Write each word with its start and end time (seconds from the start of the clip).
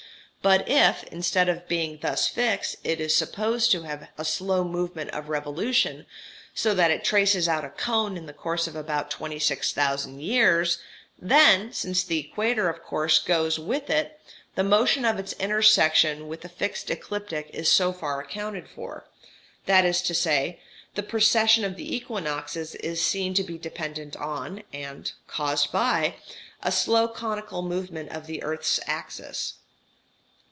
But 0.43 0.67
if, 0.67 1.03
instead 1.03 1.49
of 1.49 1.67
being 1.67 1.99
thus 2.01 2.25
fixed, 2.27 2.77
it 2.83 2.95
be 2.97 3.09
supposed 3.09 3.71
to 3.73 3.83
have 3.83 4.07
a 4.17 4.25
slow 4.25 4.63
movement 4.63 5.11
of 5.11 5.29
revolution, 5.29 6.07
so 6.55 6.73
that 6.73 6.89
it 6.89 7.03
traces 7.03 7.47
out 7.47 7.63
a 7.63 7.69
cone 7.69 8.17
in 8.17 8.25
the 8.25 8.33
course 8.33 8.65
of 8.65 8.75
about 8.75 9.11
26,000 9.11 10.19
years, 10.19 10.79
then, 11.21 11.71
since 11.71 12.03
the 12.03 12.17
equator 12.19 12.69
of 12.69 12.81
course 12.81 13.19
goes 13.19 13.59
with 13.59 13.91
it, 13.91 14.19
the 14.55 14.63
motion 14.63 15.05
of 15.05 15.19
its 15.19 15.33
intersection 15.33 16.27
with 16.27 16.41
the 16.41 16.49
fixed 16.49 16.89
ecliptic 16.89 17.51
is 17.53 17.71
so 17.71 17.93
far 17.93 18.19
accounted 18.19 18.67
for. 18.67 19.05
That 19.67 19.85
is 19.85 20.01
to 20.01 20.15
say, 20.15 20.59
the 20.95 21.03
precession 21.03 21.63
of 21.63 21.75
the 21.75 21.95
equinoxes 21.95 22.73
is 22.73 23.05
seen 23.05 23.35
to 23.35 23.43
be 23.43 23.59
dependent 23.59 24.15
on, 24.15 24.63
and 24.73 25.11
caused 25.27 25.71
by, 25.71 26.15
a 26.63 26.71
slow 26.71 27.07
conical 27.07 27.61
movement 27.61 28.09
of 28.09 28.25
the 28.25 28.41
earth's 28.41 28.79
axis. 28.87 29.57